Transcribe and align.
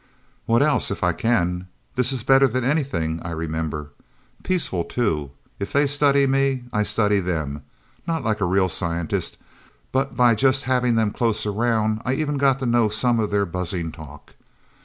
"What 0.47 0.63
else 0.63 0.89
if 0.89 1.03
I 1.03 1.13
can? 1.13 1.67
This 1.95 2.11
is 2.11 2.23
better 2.23 2.47
than 2.47 2.63
anything 2.63 3.19
I 3.23 3.29
remember. 3.29 3.91
Peaceful, 4.41 4.83
too. 4.83 5.29
If 5.59 5.73
they 5.73 5.85
study 5.85 6.25
me, 6.25 6.63
I 6.73 6.81
study 6.81 7.19
them 7.19 7.61
not 8.07 8.23
like 8.23 8.41
a 8.41 8.45
real 8.45 8.67
scientist 8.67 9.37
but 9.91 10.15
by 10.15 10.33
just 10.33 10.63
having 10.63 10.95
them 10.95 11.11
close 11.11 11.45
around. 11.45 12.01
I 12.03 12.13
even 12.13 12.37
got 12.39 12.57
to 12.57 12.65
know 12.65 12.89
some 12.89 13.19
of 13.19 13.29
their 13.29 13.45
buzzing 13.45 13.91
talk. 13.91 14.33